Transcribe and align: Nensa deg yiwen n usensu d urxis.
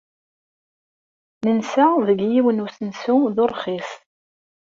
Nensa 1.43 1.87
deg 2.07 2.19
yiwen 2.31 2.57
n 2.61 2.63
usensu 2.65 3.17
d 3.35 3.37
urxis. 3.45 3.89